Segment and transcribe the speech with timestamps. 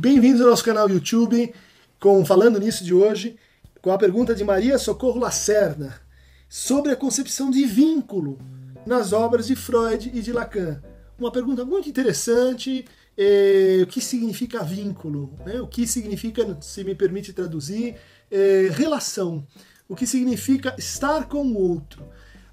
[0.00, 1.52] Bem-vindos ao nosso canal YouTube,
[1.98, 3.36] com Falando Nisso de hoje,
[3.82, 5.92] com a pergunta de Maria Socorro Lacerda
[6.48, 8.38] sobre a concepção de vínculo
[8.86, 10.80] nas obras de Freud e de Lacan.
[11.18, 12.84] Uma pergunta muito interessante,
[13.16, 15.34] eh, o que significa vínculo?
[15.44, 15.60] Né?
[15.60, 17.96] O que significa, se me permite traduzir,
[18.30, 19.44] eh, relação?
[19.88, 22.04] O que significa estar com o outro?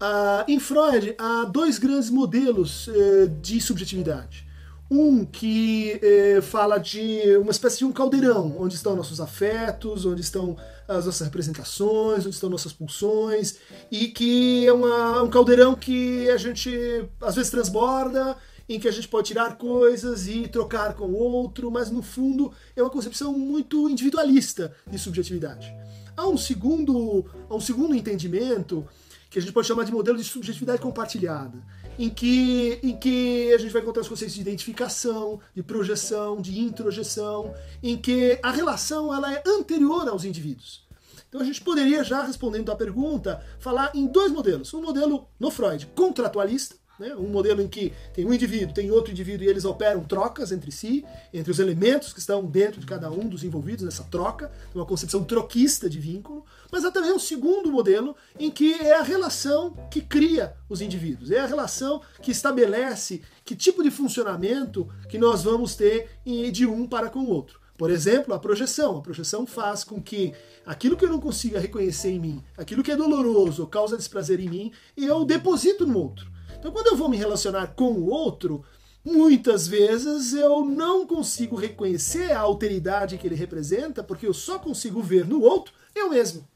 [0.00, 4.47] Ah, em Freud, há dois grandes modelos eh, de subjetividade.
[4.90, 10.22] Um que eh, fala de uma espécie de um caldeirão, onde estão nossos afetos, onde
[10.22, 10.56] estão
[10.88, 13.56] as nossas representações, onde estão nossas pulsões,
[13.90, 18.34] e que é uma, um caldeirão que a gente às vezes transborda,
[18.68, 22.52] em que a gente pode tirar coisas e trocar com o outro, mas no fundo
[22.74, 25.72] é uma concepção muito individualista de subjetividade.
[26.16, 28.86] Há um segundo, há um segundo entendimento
[29.30, 31.58] que a gente pode chamar de modelo de subjetividade compartilhada,
[31.98, 36.60] em que, em que a gente vai encontrar os conceitos de identificação, de projeção, de
[36.60, 40.86] introjeção, em que a relação ela é anterior aos indivíduos.
[41.28, 45.50] Então a gente poderia já respondendo à pergunta falar em dois modelos, um modelo no
[45.50, 47.14] Freud contratualista né?
[47.14, 50.72] Um modelo em que tem um indivíduo, tem outro indivíduo e eles operam trocas entre
[50.72, 54.84] si, entre os elementos que estão dentro de cada um dos envolvidos nessa troca, uma
[54.86, 56.44] concepção troquista de vínculo.
[56.70, 61.30] Mas há também um segundo modelo em que é a relação que cria os indivíduos,
[61.30, 66.10] é a relação que estabelece que tipo de funcionamento que nós vamos ter
[66.52, 67.60] de um para com o outro.
[67.78, 68.96] Por exemplo, a projeção.
[68.96, 70.34] A projeção faz com que
[70.66, 74.48] aquilo que eu não consiga reconhecer em mim, aquilo que é doloroso causa desprazer em
[74.48, 76.28] mim, eu deposito no outro.
[76.58, 78.64] Então, quando eu vou me relacionar com o outro,
[79.04, 85.00] muitas vezes eu não consigo reconhecer a alteridade que ele representa, porque eu só consigo
[85.00, 86.46] ver no outro eu mesmo.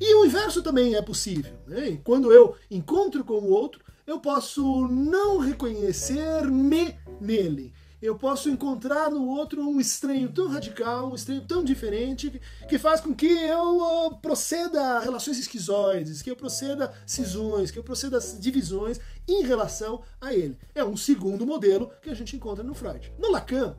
[0.00, 1.52] E o inverso também é possível.
[1.66, 1.98] Né?
[2.02, 7.72] Quando eu encontro com o outro, eu posso não reconhecer-me nele
[8.02, 13.00] eu posso encontrar no outro um estranho tão radical, um estranho tão diferente, que faz
[13.00, 17.84] com que eu uh, proceda a relações esquizoides, que eu proceda a cisões, que eu
[17.84, 18.98] proceda a divisões
[19.28, 20.58] em relação a ele.
[20.74, 23.12] É um segundo modelo que a gente encontra no Freud.
[23.20, 23.76] No Lacan,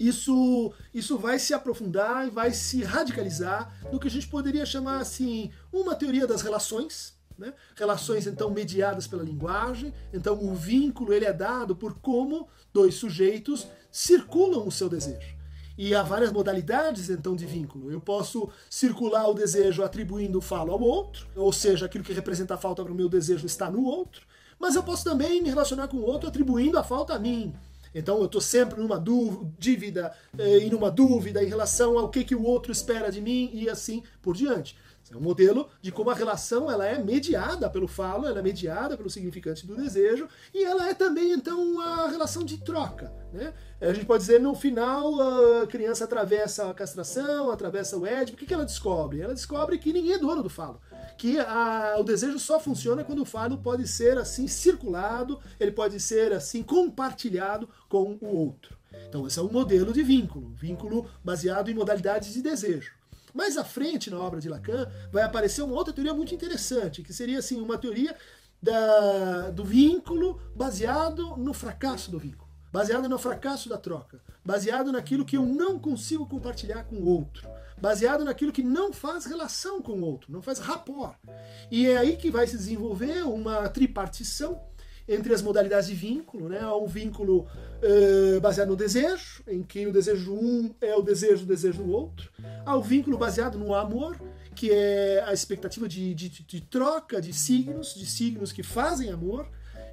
[0.00, 4.98] isso, isso vai se aprofundar e vai se radicalizar no que a gente poderia chamar
[4.98, 7.52] assim uma teoria das relações, né?
[7.76, 13.66] Relações então mediadas pela linguagem, então o vínculo ele é dado por como dois sujeitos
[13.90, 15.34] circulam o seu desejo.
[15.76, 17.90] E há várias modalidades então de vínculo.
[17.90, 22.54] Eu posso circular o desejo atribuindo o falo ao outro, ou seja, aquilo que representa
[22.54, 24.22] a falta para o meu desejo está no outro,
[24.58, 27.54] mas eu posso também me relacionar com o outro atribuindo a falta a mim.
[27.94, 32.34] Então eu estou sempre numa dúvida, eh, e numa dúvida em relação ao que, que
[32.34, 34.76] o outro espera de mim e assim por diante.
[35.12, 38.96] É um modelo de como a relação ela é mediada pelo falo, ela é mediada
[38.96, 43.12] pelo significante do desejo e ela é também então uma relação de troca.
[43.32, 43.52] Né?
[43.80, 45.20] A gente pode dizer no final
[45.62, 49.20] a criança atravessa a castração, atravessa o Édipo, o que, que ela descobre?
[49.20, 50.80] Ela descobre que ninguém é dono do falo,
[51.18, 56.00] que a, o desejo só funciona quando o falo pode ser assim circulado, ele pode
[56.00, 58.76] ser assim compartilhado com o outro.
[59.08, 62.92] Então esse é um modelo de vínculo, vínculo baseado em modalidades de desejo.
[63.34, 67.12] Mais à frente, na obra de Lacan, vai aparecer uma outra teoria muito interessante, que
[67.12, 68.16] seria assim uma teoria
[68.62, 75.24] da, do vínculo baseado no fracasso do vínculo, baseado no fracasso da troca, baseado naquilo
[75.24, 77.46] que eu não consigo compartilhar com o outro,
[77.76, 81.16] baseado naquilo que não faz relação com o outro, não faz rapport.
[81.70, 84.60] E é aí que vai se desenvolver uma tripartição
[85.08, 86.60] entre as modalidades de vínculo, né?
[86.60, 87.46] Há um vínculo
[87.82, 91.90] uh, baseado no desejo, em que o desejo um é o desejo do desejo do
[91.90, 92.30] outro.
[92.64, 94.16] Há o vínculo baseado no amor,
[94.54, 99.48] que é a expectativa de, de, de troca de signos, de signos que fazem amor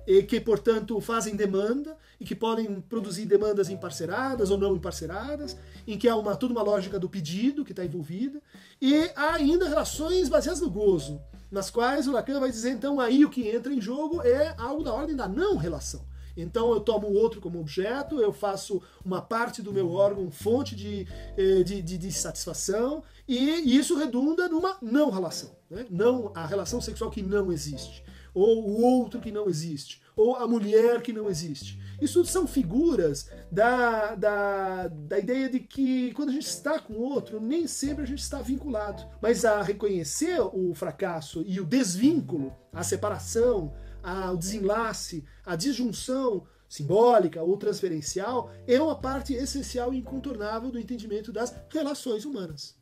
[0.05, 5.57] e que, portanto, fazem demanda e que podem produzir demandas emparceradas ou não emparceradas,
[5.87, 8.41] em que há uma, toda uma lógica do pedido que está envolvida,
[8.79, 11.19] e há ainda relações baseadas no gozo,
[11.49, 14.83] nas quais o Lacan vai dizer, então, aí o que entra em jogo é algo
[14.83, 16.05] da ordem da não relação.
[16.37, 20.75] Então eu tomo o outro como objeto, eu faço uma parte do meu órgão fonte
[20.75, 21.05] de,
[21.37, 25.51] eh, de, de, de satisfação, e isso redunda numa não relação.
[25.69, 25.85] Né?
[25.89, 30.47] Não, a relação sexual que não existe ou o outro que não existe, ou a
[30.47, 31.79] mulher que não existe.
[32.01, 37.01] Isso são figuras da, da, da ideia de que quando a gente está com o
[37.01, 39.05] outro, nem sempre a gente está vinculado.
[39.21, 46.47] Mas a reconhecer o fracasso e o desvínculo, a separação, a, o desenlace, a disjunção
[46.67, 52.80] simbólica ou transferencial é uma parte essencial e incontornável do entendimento das relações humanas.